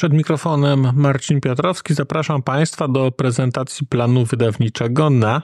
Przed 0.00 0.12
mikrofonem 0.12 0.92
Marcin 0.96 1.40
Piotrowski. 1.40 1.94
Zapraszam 1.94 2.42
Państwa 2.42 2.88
do 2.88 3.12
prezentacji 3.12 3.86
planu 3.86 4.24
wydawniczego 4.24 5.10
na 5.10 5.42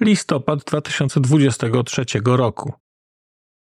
listopad 0.00 0.64
2023 0.64 2.04
roku. 2.24 2.72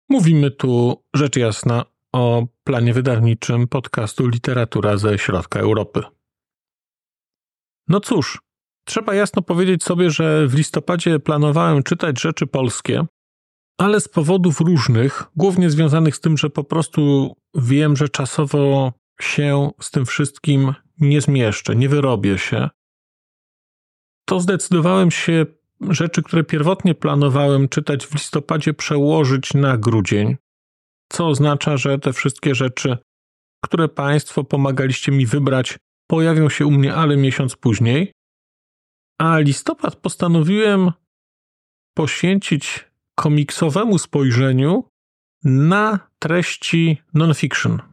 Mówimy 0.09 0.51
tu 0.51 1.03
rzecz 1.15 1.35
jasna 1.35 1.85
o 2.13 2.47
planie 2.63 2.93
wydawniczym 2.93 3.67
podcastu 3.67 4.27
Literatura 4.27 4.97
ze 4.97 5.17
Środka 5.17 5.59
Europy. 5.59 6.01
No 7.87 7.99
cóż, 7.99 8.41
trzeba 8.85 9.15
jasno 9.15 9.41
powiedzieć 9.41 9.83
sobie, 9.83 10.09
że 10.09 10.47
w 10.47 10.53
listopadzie 10.53 11.19
planowałem 11.19 11.83
czytać 11.83 12.21
rzeczy 12.21 12.47
polskie, 12.47 13.05
ale 13.77 14.01
z 14.01 14.07
powodów 14.07 14.59
różnych, 14.59 15.23
głównie 15.35 15.69
związanych 15.69 16.15
z 16.15 16.19
tym, 16.19 16.37
że 16.37 16.49
po 16.49 16.63
prostu 16.63 17.33
wiem, 17.55 17.95
że 17.95 18.09
czasowo 18.09 18.93
się 19.23 19.69
z 19.81 19.91
tym 19.91 20.05
wszystkim 20.05 20.73
nie 20.99 21.21
zmieszczę, 21.21 21.75
nie 21.75 21.89
wyrobię 21.89 22.37
się, 22.37 22.69
to 24.25 24.39
zdecydowałem 24.39 25.11
się 25.11 25.45
rzeczy, 25.89 26.23
które 26.23 26.43
pierwotnie 26.43 26.95
planowałem 26.95 27.69
czytać 27.69 28.07
w 28.07 28.13
listopadzie, 28.13 28.73
przełożyć 28.73 29.53
na 29.53 29.77
grudzień, 29.77 30.37
co 31.11 31.27
oznacza, 31.27 31.77
że 31.77 31.99
te 31.99 32.13
wszystkie 32.13 32.55
rzeczy, 32.55 32.97
które 33.63 33.87
Państwo 33.87 34.43
pomagaliście 34.43 35.11
mi 35.11 35.25
wybrać, 35.25 35.77
pojawią 36.07 36.49
się 36.49 36.65
u 36.65 36.71
mnie, 36.71 36.95
ale 36.95 37.17
miesiąc 37.17 37.55
później. 37.55 38.11
A 39.19 39.39
listopad 39.39 39.95
postanowiłem 39.95 40.91
poświęcić 41.93 42.85
komiksowemu 43.15 43.97
spojrzeniu 43.97 44.83
na 45.43 45.99
treści 46.19 46.97
non-fiction. 47.13 47.92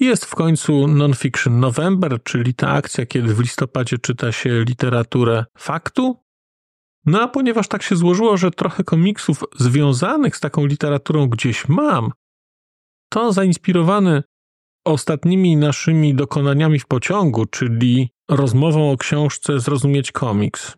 Jest 0.00 0.24
w 0.24 0.34
końcu 0.34 0.86
Non-Fiction 0.86 1.60
November, 1.60 2.22
czyli 2.22 2.54
ta 2.54 2.68
akcja, 2.68 3.06
kiedy 3.06 3.34
w 3.34 3.40
listopadzie 3.40 3.98
czyta 3.98 4.32
się 4.32 4.64
literaturę 4.64 5.44
faktu. 5.58 6.16
No 7.06 7.22
a 7.22 7.28
ponieważ 7.28 7.68
tak 7.68 7.82
się 7.82 7.96
złożyło, 7.96 8.36
że 8.36 8.50
trochę 8.50 8.84
komiksów 8.84 9.44
związanych 9.58 10.36
z 10.36 10.40
taką 10.40 10.66
literaturą 10.66 11.28
gdzieś 11.28 11.68
mam, 11.68 12.10
to 13.08 13.32
zainspirowany 13.32 14.22
ostatnimi 14.84 15.56
naszymi 15.56 16.14
dokonaniami 16.14 16.78
w 16.78 16.86
pociągu, 16.86 17.46
czyli 17.46 18.08
rozmową 18.30 18.92
o 18.92 18.96
książce 18.96 19.60
Zrozumieć 19.60 20.12
komiks 20.12 20.76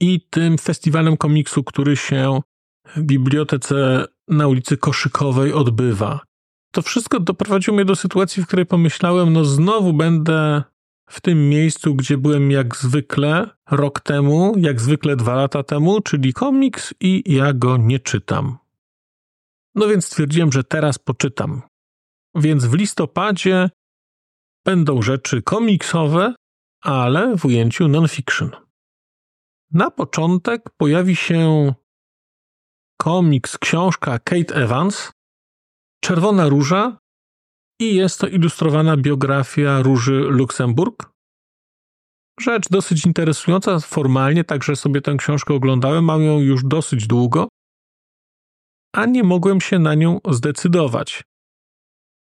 i 0.00 0.20
tym 0.30 0.58
festiwalem 0.58 1.16
komiksu, 1.16 1.64
który 1.64 1.96
się 1.96 2.40
w 2.96 3.02
bibliotece 3.02 4.04
na 4.28 4.48
ulicy 4.48 4.76
Koszykowej 4.76 5.52
odbywa 5.52 6.25
to 6.76 6.82
wszystko 6.82 7.20
doprowadziło 7.20 7.74
mnie 7.74 7.84
do 7.84 7.96
sytuacji, 7.96 8.42
w 8.42 8.46
której 8.46 8.66
pomyślałem, 8.66 9.32
no 9.32 9.44
znowu 9.44 9.92
będę 9.92 10.62
w 11.08 11.20
tym 11.20 11.48
miejscu, 11.48 11.94
gdzie 11.94 12.18
byłem 12.18 12.50
jak 12.50 12.76
zwykle 12.76 13.50
rok 13.70 14.00
temu, 14.00 14.52
jak 14.56 14.80
zwykle 14.80 15.16
dwa 15.16 15.34
lata 15.34 15.62
temu, 15.62 16.00
czyli 16.00 16.32
komiks 16.32 16.94
i 17.00 17.34
ja 17.34 17.52
go 17.52 17.76
nie 17.76 18.00
czytam. 18.00 18.58
No 19.74 19.88
więc 19.88 20.06
stwierdziłem, 20.06 20.52
że 20.52 20.64
teraz 20.64 20.98
poczytam. 20.98 21.62
Więc 22.34 22.64
w 22.64 22.74
listopadzie 22.74 23.70
będą 24.64 25.02
rzeczy 25.02 25.42
komiksowe, 25.42 26.34
ale 26.82 27.36
w 27.36 27.44
ujęciu 27.44 27.88
non-fiction. 27.88 28.50
Na 29.72 29.90
początek 29.90 30.70
pojawi 30.76 31.16
się 31.16 31.72
komiks, 32.96 33.58
książka 33.58 34.18
Kate 34.18 34.54
Evans, 34.54 35.15
Czerwona 36.04 36.48
Róża 36.48 36.98
i 37.80 37.94
jest 37.94 38.20
to 38.20 38.26
ilustrowana 38.26 38.96
biografia 38.96 39.82
Róży 39.82 40.20
Luksemburg. 40.20 41.10
Rzecz 42.40 42.68
dosyć 42.68 43.06
interesująca 43.06 43.80
formalnie, 43.80 44.44
także 44.44 44.76
sobie 44.76 45.00
tę 45.00 45.16
książkę 45.16 45.54
oglądałem, 45.54 46.04
mam 46.04 46.22
ją 46.22 46.40
już 46.40 46.64
dosyć 46.64 47.06
długo, 47.06 47.48
a 48.94 49.06
nie 49.06 49.24
mogłem 49.24 49.60
się 49.60 49.78
na 49.78 49.94
nią 49.94 50.20
zdecydować. 50.30 51.24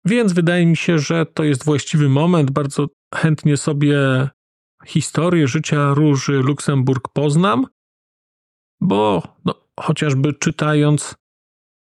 Więc 0.04 0.32
wydaje 0.32 0.66
mi 0.66 0.76
się, 0.76 0.98
że 0.98 1.26
to 1.26 1.44
jest 1.44 1.64
właściwy 1.64 2.08
moment. 2.08 2.50
Bardzo 2.50 2.86
chętnie 3.14 3.56
sobie 3.56 4.28
historię 4.86 5.48
życia 5.48 5.94
Róży 5.94 6.32
Luksemburg 6.32 7.08
poznam, 7.12 7.66
bo 8.80 9.22
no, 9.44 9.54
chociażby 9.80 10.34
czytając 10.34 11.14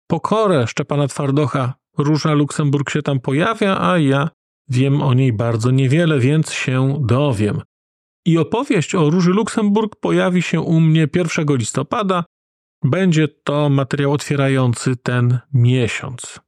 pokorę 0.08 0.68
Szczepana 0.68 1.08
Twardocha. 1.08 1.74
Róża 1.98 2.34
Luksemburg 2.34 2.90
się 2.90 3.02
tam 3.02 3.20
pojawia, 3.20 3.82
a 3.82 3.98
ja 3.98 4.30
wiem 4.70 5.02
o 5.02 5.14
niej 5.14 5.34
bardzo 5.34 5.72
niewiele, 5.72 6.20
więc 6.20 6.52
się 6.52 6.98
dowiem. 7.06 7.62
I 8.26 8.38
opowieść 8.38 8.96
o 8.96 9.10
Róży 9.10 9.32
Luksemburg 9.32 9.96
pojawi 9.96 10.42
się 10.42 10.62
u 10.62 10.80
mnie 10.80 11.08
1 11.16 11.46
listopada. 11.50 12.24
Będzie 12.84 13.28
to 13.28 13.70
materiał 13.70 14.14
otwierający 14.14 14.96
ten 14.96 15.40
miesiąc. 15.54 16.40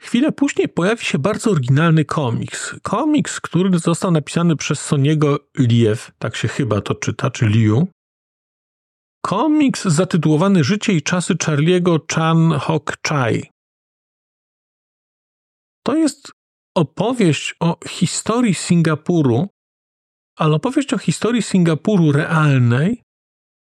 Chwilę 0.00 0.32
później 0.32 0.68
pojawi 0.68 1.04
się 1.04 1.18
bardzo 1.18 1.50
oryginalny 1.50 2.04
komiks. 2.04 2.74
Komiks, 2.82 3.40
który 3.40 3.78
został 3.78 4.10
napisany 4.10 4.56
przez 4.56 4.80
Soniego 4.80 5.38
Liew, 5.58 6.12
tak 6.18 6.36
się 6.36 6.48
chyba 6.48 6.80
to 6.80 6.94
czyta, 6.94 7.30
czy 7.30 7.46
Liu. 7.46 7.88
Komiks 9.28 9.84
zatytułowany 9.84 10.64
Życie 10.64 10.92
i 10.92 11.02
czasy 11.02 11.34
Charliego 11.44 11.98
Chan 12.14 12.52
Hok 12.60 12.96
Chai. 13.08 13.50
To 15.82 15.96
jest 15.96 16.32
opowieść 16.76 17.54
o 17.60 17.76
historii 17.88 18.54
Singapuru, 18.54 19.48
ale 20.36 20.54
opowieść 20.54 20.92
o 20.92 20.98
historii 20.98 21.42
Singapuru 21.42 22.12
realnej, 22.12 23.02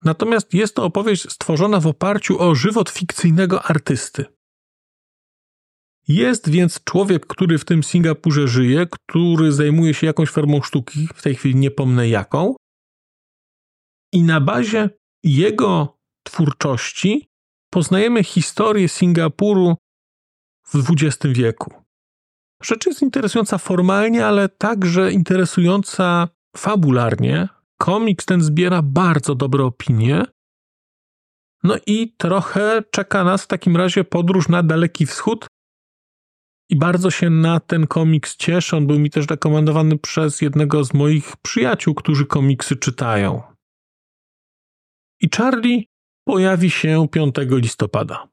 natomiast 0.04 0.54
jest 0.54 0.76
to 0.76 0.86
opowieść 0.86 1.32
stworzona 1.32 1.80
w 1.80 1.88
oparciu 1.88 2.42
o 2.42 2.56
żywot 2.56 2.90
fikcyjnego 2.90 3.64
artysty. 3.64 4.26
Jest 6.08 6.50
więc 6.50 6.84
człowiek, 6.84 7.28
który 7.28 7.58
w 7.58 7.66
tym 7.66 7.84
Singapurze 7.84 8.48
żyje, 8.48 8.88
który 8.92 9.52
zajmuje 9.52 9.94
się 9.94 10.08
jakąś 10.08 10.30
formą 10.30 10.62
sztuki, 10.62 11.08
w 11.16 11.22
tej 11.22 11.36
chwili 11.36 11.56
nie 11.56 11.72
pomnę 11.72 12.10
jaką, 12.10 12.56
i 14.14 14.24
na 14.24 14.42
bazie 14.42 14.90
jego 15.24 15.98
twórczości 16.24 17.30
poznajemy 17.70 18.24
historię 18.24 18.90
Singapuru 18.90 19.76
w 20.68 20.76
XX 20.76 21.18
wieku. 21.26 21.74
Rzecz 22.64 22.86
jest 22.86 23.02
interesująca 23.02 23.58
formalnie, 23.58 24.26
ale 24.26 24.50
także 24.50 25.12
interesująca 25.12 26.28
fabularnie. 26.58 27.50
Komiks 27.78 28.26
ten 28.26 28.42
zbiera 28.42 28.82
bardzo 28.82 29.36
dobre 29.36 29.64
opinie. 29.64 30.24
No 31.64 31.76
i 31.88 32.16
trochę 32.18 32.84
czeka 32.92 33.24
nas 33.24 33.44
w 33.44 33.48
takim 33.48 33.78
razie 33.78 34.04
podróż 34.04 34.50
na 34.50 34.64
Daleki 34.64 35.06
Wschód. 35.06 35.48
I 36.70 36.76
bardzo 36.76 37.12
się 37.12 37.30
na 37.30 37.60
ten 37.60 37.88
komiks 37.88 38.36
cieszę. 38.36 38.78
On 38.78 38.88
był 38.88 39.00
mi 39.00 39.10
też 39.10 39.28
rekomendowany 39.28 39.98
przez 39.98 40.42
jednego 40.42 40.84
z 40.84 40.94
moich 40.94 41.38
przyjaciół, 41.38 41.96
którzy 41.96 42.26
komiksy 42.26 42.76
czytają 42.76 43.53
i 45.24 45.30
Charlie 45.38 45.86
pojawi 46.28 46.72
się 46.72 47.08
5 47.12 47.36
listopada. 47.50 48.28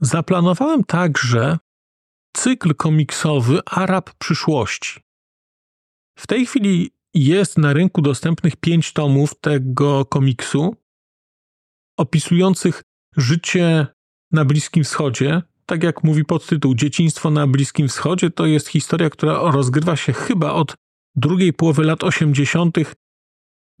Zaplanowałem 0.00 0.84
także 0.84 1.58
cykl 2.36 2.74
komiksowy 2.74 3.60
Arab 3.66 4.14
przyszłości. 4.14 5.00
W 6.18 6.26
tej 6.26 6.46
chwili 6.46 6.90
jest 7.14 7.58
na 7.58 7.72
rynku 7.72 8.02
dostępnych 8.02 8.56
pięć 8.56 8.92
tomów 8.92 9.40
tego 9.40 10.04
komiksu, 10.04 10.76
opisujących 11.98 12.82
życie 13.16 13.86
na 14.32 14.44
Bliskim 14.44 14.84
Wschodzie. 14.84 15.42
Tak 15.66 15.82
jak 15.82 16.04
mówi 16.04 16.24
podtytuł, 16.24 16.74
Dzieciństwo 16.74 17.30
na 17.30 17.46
Bliskim 17.46 17.88
Wschodzie 17.88 18.30
to 18.30 18.46
jest 18.46 18.68
historia, 18.68 19.10
która 19.10 19.50
rozgrywa 19.50 19.96
się 19.96 20.12
chyba 20.12 20.52
od 20.52 20.74
drugiej 21.16 21.52
połowy 21.52 21.84
lat 21.84 22.04
80 22.04 22.78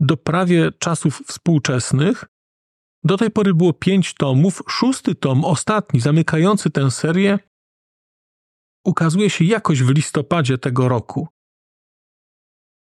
do 0.00 0.16
prawie 0.16 0.72
czasów 0.78 1.22
współczesnych. 1.26 2.24
Do 3.04 3.16
tej 3.16 3.30
pory 3.30 3.54
było 3.54 3.72
pięć 3.72 4.14
tomów. 4.14 4.62
Szósty 4.68 5.14
tom, 5.14 5.44
ostatni, 5.44 6.00
zamykający 6.00 6.70
tę 6.70 6.90
serię, 6.90 7.38
ukazuje 8.84 9.30
się 9.30 9.44
jakoś 9.44 9.82
w 9.82 9.90
listopadzie 9.90 10.58
tego 10.58 10.88
roku. 10.88 11.28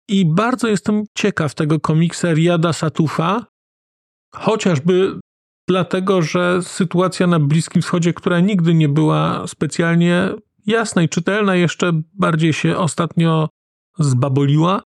I 0.08 0.26
bardzo 0.26 0.68
jestem 0.68 1.04
ciekaw 1.14 1.54
tego 1.54 1.80
komiksa 1.80 2.32
Riada 2.32 2.72
Satufa, 2.72 3.46
chociażby 4.34 5.20
dlatego, 5.68 6.22
że 6.22 6.62
sytuacja 6.62 7.26
na 7.26 7.40
Bliskim 7.40 7.82
Wschodzie, 7.82 8.12
która 8.12 8.40
nigdy 8.40 8.74
nie 8.74 8.88
była 8.88 9.46
specjalnie 9.46 10.30
jasna 10.66 11.02
i 11.02 11.08
czytelna, 11.08 11.54
jeszcze 11.54 11.92
bardziej 12.14 12.52
się 12.52 12.76
ostatnio 12.76 13.48
zbaboliła. 13.98 14.82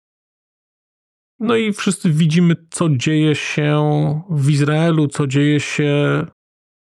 No 1.39 1.55
i 1.55 1.73
wszyscy 1.73 2.09
widzimy, 2.09 2.55
co 2.69 2.89
dzieje 2.89 3.35
się 3.35 3.83
w 4.29 4.49
Izraelu, 4.49 5.07
co 5.07 5.27
dzieje 5.27 5.59
się 5.59 6.25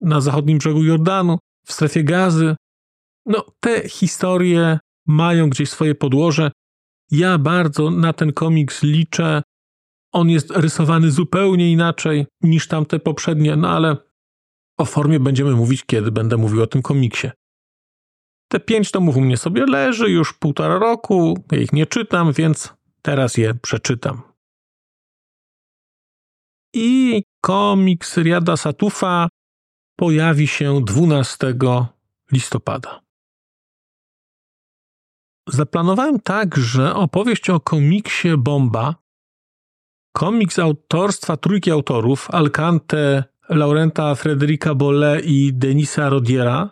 na 0.01 0.21
zachodnim 0.21 0.57
brzegu 0.57 0.83
Jordanu, 0.83 1.37
w 1.65 1.73
strefie 1.73 2.03
gazy. 2.03 2.55
No, 3.25 3.45
te 3.59 3.89
historie 3.89 4.79
mają 5.07 5.49
gdzieś 5.49 5.69
swoje 5.69 5.95
podłoże. 5.95 6.51
Ja 7.11 7.37
bardzo 7.37 7.89
na 7.89 8.13
ten 8.13 8.33
komiks 8.33 8.83
liczę. 8.83 9.41
On 10.11 10.29
jest 10.29 10.51
rysowany 10.51 11.11
zupełnie 11.11 11.71
inaczej 11.71 12.25
niż 12.41 12.67
tamte 12.67 12.99
poprzednie, 12.99 13.55
no 13.55 13.69
ale 13.69 13.97
o 14.77 14.85
formie 14.85 15.19
będziemy 15.19 15.51
mówić, 15.51 15.83
kiedy 15.85 16.11
będę 16.11 16.37
mówił 16.37 16.63
o 16.63 16.67
tym 16.67 16.81
komiksie. 16.81 17.31
Te 18.47 18.59
pięć 18.59 18.91
tomów 18.91 19.17
u 19.17 19.21
mnie 19.21 19.37
sobie 19.37 19.65
leży 19.65 20.09
już 20.09 20.33
półtora 20.33 20.79
roku, 20.79 21.43
ja 21.51 21.57
ich 21.57 21.73
nie 21.73 21.85
czytam, 21.85 22.33
więc 22.33 22.73
teraz 23.01 23.37
je 23.37 23.53
przeczytam. 23.53 24.32
I 26.73 27.23
komiks 27.41 28.17
Riada 28.17 28.57
Satufa 28.57 29.29
pojawi 29.95 30.47
się 30.47 30.81
12 30.83 31.53
listopada. 32.31 33.01
Zaplanowałem 35.47 36.19
tak, 36.19 36.57
że 36.57 36.95
opowieść 36.95 37.49
o 37.49 37.59
komiksie 37.59 38.37
Bomba, 38.37 38.95
komiks 40.15 40.59
autorstwa 40.59 41.37
trójki 41.37 41.71
autorów 41.71 42.31
Alcante, 42.31 43.23
Laurenta 43.49 44.15
Frederica 44.15 44.75
Bolle 44.75 45.19
i 45.19 45.53
Denisa 45.53 46.09
Rodiera, 46.09 46.69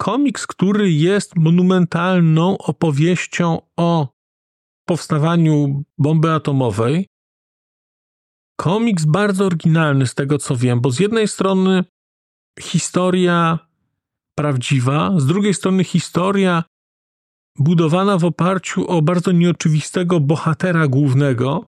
komiks, 0.00 0.46
który 0.46 0.92
jest 0.92 1.36
monumentalną 1.36 2.58
opowieścią 2.58 3.58
o 3.76 4.08
powstawaniu 4.84 5.84
bomby 5.98 6.32
atomowej. 6.32 7.11
Komiks 8.60 9.04
bardzo 9.04 9.46
oryginalny 9.46 10.06
z 10.06 10.14
tego 10.14 10.38
co 10.38 10.56
wiem, 10.56 10.80
bo 10.80 10.90
z 10.90 11.00
jednej 11.00 11.28
strony 11.28 11.84
historia 12.60 13.58
prawdziwa, 14.38 15.20
z 15.20 15.26
drugiej 15.26 15.54
strony 15.54 15.84
historia 15.84 16.64
budowana 17.58 18.18
w 18.18 18.24
oparciu 18.24 18.86
o 18.86 19.02
bardzo 19.02 19.32
nieoczywistego 19.32 20.20
bohatera 20.20 20.88
głównego, 20.88 21.66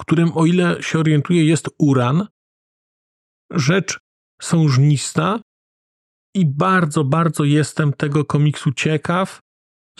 którym, 0.00 0.32
o 0.34 0.46
ile 0.46 0.82
się 0.82 0.98
orientuję, 0.98 1.44
jest 1.44 1.68
uran. 1.78 2.26
Rzecz 3.52 3.98
sążnista 4.42 5.40
i 6.36 6.46
bardzo, 6.46 7.04
bardzo 7.04 7.44
jestem 7.44 7.92
tego 7.92 8.24
komiksu 8.24 8.72
ciekaw. 8.72 9.40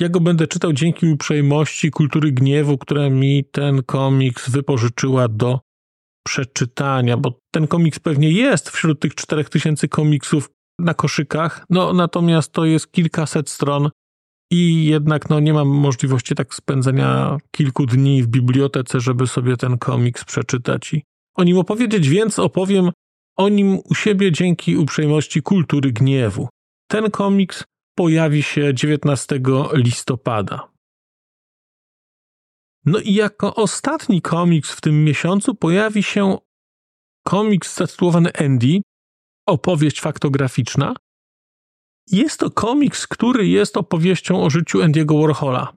Ja 0.00 0.08
go 0.08 0.20
będę 0.20 0.46
czytał 0.46 0.72
dzięki 0.72 1.06
uprzejmości 1.06 1.90
kultury 1.90 2.32
gniewu, 2.32 2.78
która 2.78 3.10
mi 3.10 3.44
ten 3.44 3.82
komiks 3.82 4.50
wypożyczyła 4.50 5.28
do 5.28 5.60
przeczytania, 6.26 7.16
bo 7.16 7.38
ten 7.50 7.66
komiks 7.66 7.98
pewnie 7.98 8.30
jest 8.30 8.70
wśród 8.70 9.00
tych 9.00 9.14
4000 9.14 9.88
komiksów 9.88 10.50
na 10.78 10.94
koszykach, 10.94 11.64
no 11.70 11.92
natomiast 11.92 12.52
to 12.52 12.64
jest 12.64 12.92
kilkaset 12.92 13.50
stron 13.50 13.90
i 14.52 14.84
jednak 14.84 15.30
no, 15.30 15.40
nie 15.40 15.54
mam 15.54 15.68
możliwości 15.68 16.34
tak 16.34 16.54
spędzenia 16.54 17.38
kilku 17.50 17.86
dni 17.86 18.22
w 18.22 18.26
bibliotece, 18.26 19.00
żeby 19.00 19.26
sobie 19.26 19.56
ten 19.56 19.78
komiks 19.78 20.24
przeczytać 20.24 20.94
i 20.94 21.02
o 21.36 21.44
nim 21.44 21.58
opowiedzieć, 21.58 22.08
więc 22.08 22.38
opowiem 22.38 22.90
o 23.36 23.48
nim 23.48 23.78
u 23.90 23.94
siebie 23.94 24.32
dzięki 24.32 24.76
uprzejmości 24.76 25.42
kultury 25.42 25.92
gniewu. 25.92 26.48
Ten 26.88 27.10
komiks 27.10 27.64
pojawi 27.94 28.42
się 28.42 28.74
19 28.74 29.40
listopada. 29.72 30.71
No 32.84 32.98
i 32.98 33.14
jako 33.14 33.54
ostatni 33.54 34.22
komiks 34.22 34.72
w 34.72 34.80
tym 34.80 35.04
miesiącu 35.04 35.54
pojawi 35.54 36.02
się 36.02 36.38
komiks 37.26 37.76
zatytułowany 37.76 38.30
Andy, 38.32 38.82
opowieść 39.46 40.00
faktograficzna. 40.00 40.94
Jest 42.10 42.40
to 42.40 42.50
komiks, 42.50 43.06
który 43.06 43.46
jest 43.46 43.76
opowieścią 43.76 44.42
o 44.42 44.50
życiu 44.50 44.78
Andy'ego 44.78 45.20
Warhola. 45.20 45.72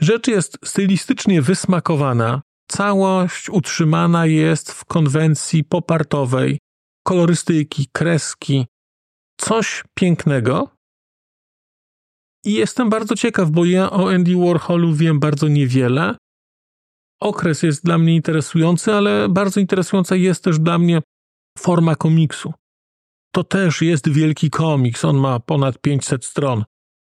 Rzecz 0.00 0.28
jest 0.28 0.58
stylistycznie 0.64 1.42
wysmakowana, 1.42 2.42
całość 2.70 3.50
utrzymana 3.50 4.26
jest 4.26 4.72
w 4.72 4.84
konwencji 4.84 5.64
popartowej, 5.64 6.58
kolorystyki, 7.06 7.88
kreski, 7.92 8.66
coś 9.40 9.84
pięknego. 9.94 10.75
I 12.46 12.54
jestem 12.54 12.90
bardzo 12.90 13.16
ciekaw, 13.16 13.50
bo 13.50 13.64
ja 13.64 13.90
o 13.90 14.10
Andy 14.10 14.36
Warholu 14.36 14.94
wiem 14.94 15.20
bardzo 15.20 15.48
niewiele. 15.48 16.16
Okres 17.20 17.62
jest 17.62 17.84
dla 17.84 17.98
mnie 17.98 18.14
interesujący, 18.14 18.92
ale 18.92 19.28
bardzo 19.28 19.60
interesująca 19.60 20.16
jest 20.16 20.44
też 20.44 20.58
dla 20.58 20.78
mnie 20.78 21.02
forma 21.58 21.96
komiksu. 21.96 22.52
To 23.34 23.44
też 23.44 23.82
jest 23.82 24.08
wielki 24.08 24.50
komiks, 24.50 25.04
on 25.04 25.16
ma 25.16 25.40
ponad 25.40 25.78
500 25.78 26.24
stron. 26.24 26.64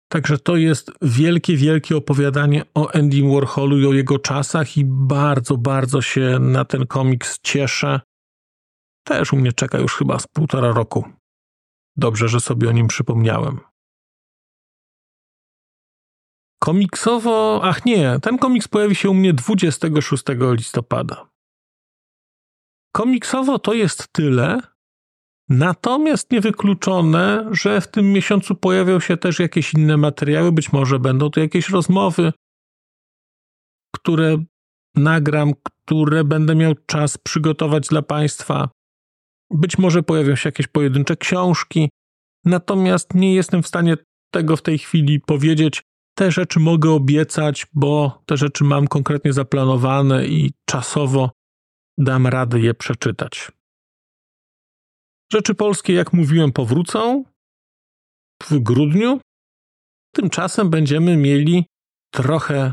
Także 0.09 0.39
to 0.39 0.57
jest 0.57 0.93
wielkie, 1.03 1.57
wielkie 1.57 1.97
opowiadanie 1.97 2.63
o 2.75 2.95
Andy 2.95 3.23
Warholu 3.23 3.79
i 3.79 3.87
o 3.87 3.93
jego 3.93 4.19
czasach 4.19 4.77
i 4.77 4.85
bardzo, 4.85 5.57
bardzo 5.57 6.03
się 6.03 6.39
na 6.41 6.65
ten 6.65 6.87
komiks 6.87 7.39
cieszę. 7.43 8.01
Też 9.07 9.33
u 9.33 9.37
mnie 9.37 9.53
czeka 9.53 9.79
już 9.79 9.97
chyba 9.97 10.19
z 10.19 10.27
półtora 10.27 10.73
roku. 10.73 11.05
Dobrze, 11.97 12.29
że 12.29 12.41
sobie 12.41 12.69
o 12.69 12.73
nim 12.73 12.89
przypomniałem. 12.89 13.74
Komiksowo, 16.59 17.61
ach 17.65 17.85
nie, 17.85 18.19
ten 18.23 18.39
komiks 18.39 18.69
pojawi 18.69 18.95
się 18.95 19.11
u 19.11 19.15
mnie 19.15 19.33
26 19.33 20.25
listopada. 20.53 21.29
Komiksowo 22.93 23.59
to 23.59 23.75
jest 23.75 24.09
tyle, 24.12 24.61
natomiast 25.49 26.31
niewykluczone, 26.31 27.49
że 27.51 27.81
w 27.81 27.89
tym 27.89 28.12
miesiącu 28.12 28.55
pojawią 28.55 29.01
się 29.01 29.17
też 29.17 29.39
jakieś 29.39 29.75
inne 29.75 29.97
materiały, 29.97 30.53
być 30.53 30.73
może 30.73 30.99
będą 30.99 31.31
to 31.31 31.41
jakieś 31.41 31.69
rozmowy, 31.69 32.32
które 33.94 34.44
nagram, 34.94 35.53
które 35.87 36.25
będę 36.25 36.55
miał 36.55 36.75
czas 36.87 37.19
przygotować 37.19 37.89
dla 37.89 38.03
Państwa. 38.03 38.69
Być 39.51 39.79
może 39.79 40.03
pojawią 40.03 40.37
się 40.37 40.49
jakieś 40.49 40.67
pojedyncze 40.67 41.17
książki, 41.17 41.91
natomiast 42.44 43.15
nie 43.15 43.34
jestem 43.34 43.63
w 43.63 43.69
stanie 43.69 43.96
tego 44.31 44.56
w 44.56 44.63
tej 44.63 44.79
chwili 44.79 45.20
powiedzieć. 45.20 45.82
Te 46.15 46.31
rzeczy 46.31 46.61
mogę 46.61 46.91
obiecać, 46.91 47.67
bo 47.73 48.23
te 48.27 48.37
rzeczy 48.37 48.65
mam 48.65 48.89
konkretnie 48.89 49.33
zaplanowane 49.33 50.27
i 50.27 50.53
czasowo 50.65 51.31
dam 51.99 52.27
radę 52.27 52.61
je 52.61 52.75
przeczytać. 52.75 53.53
Rzeczy 55.33 55.55
polskie, 55.55 55.93
jak 55.93 56.13
mówiłem, 56.13 56.53
powrócą 56.53 57.25
w 58.43 58.59
grudniu. 58.59 59.21
Tymczasem 60.15 60.71
będziemy 60.71 61.17
mieli 61.17 61.67
trochę 62.15 62.73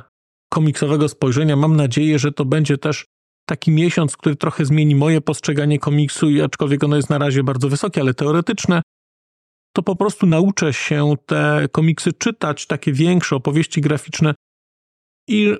komiksowego 0.54 1.10
spojrzenia. 1.10 1.56
Mam 1.56 1.76
nadzieję, 1.76 2.20
że 2.20 2.32
to 2.32 2.46
będzie 2.46 2.78
też 2.78 3.06
taki 3.50 3.72
miesiąc, 3.72 4.18
który 4.18 4.36
trochę 4.36 4.66
zmieni 4.66 4.96
moje 4.96 5.22
postrzeganie 5.22 5.80
komiksu, 5.80 6.28
aczkolwiek 6.46 6.84
ono 6.84 6.96
jest 6.96 7.10
na 7.10 7.18
razie 7.18 7.44
bardzo 7.44 7.70
wysokie, 7.70 8.02
ale 8.02 8.14
teoretyczne, 8.14 8.82
to 9.74 9.84
po 9.84 9.96
prostu 9.96 10.26
nauczę 10.26 10.74
się 10.74 11.14
te 11.26 11.68
komiksy 11.72 12.14
czytać, 12.14 12.68
takie 12.68 12.94
większe 12.94 13.36
opowieści 13.36 13.82
graficzne 13.82 14.34
i 15.28 15.56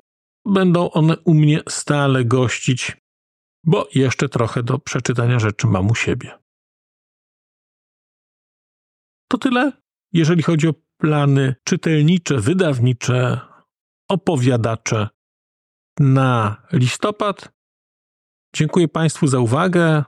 będą 0.46 0.90
one 0.90 1.16
u 1.18 1.34
mnie 1.34 1.60
stale 1.68 2.24
gościć, 2.24 2.96
bo 3.66 3.88
jeszcze 3.94 4.28
trochę 4.28 4.62
do 4.62 4.78
przeczytania 4.78 5.38
rzeczy 5.38 5.66
mam 5.66 5.90
u 5.90 5.94
siebie. 5.94 6.38
To 9.28 9.38
tyle, 9.38 9.72
jeżeli 10.12 10.42
chodzi 10.42 10.68
o 10.68 10.74
plany 10.96 11.54
czytelnicze, 11.64 12.38
wydawnicze, 12.38 13.40
opowiadacze 14.08 15.08
na 16.00 16.56
listopad. 16.72 17.52
Dziękuję 18.54 18.88
Państwu 18.88 19.26
za 19.26 19.38
uwagę. 19.38 20.04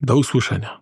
Do 0.00 0.16
usłyszenia. 0.16 0.79